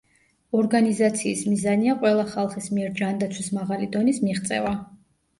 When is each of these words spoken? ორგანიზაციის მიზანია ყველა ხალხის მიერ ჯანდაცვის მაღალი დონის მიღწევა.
ორგანიზაციის 0.59 1.41
მიზანია 1.49 1.93
ყველა 2.03 2.23
ხალხის 2.31 2.69
მიერ 2.77 2.95
ჯანდაცვის 3.01 3.51
მაღალი 3.59 3.91
დონის 3.97 4.21
მიღწევა. 4.23 4.73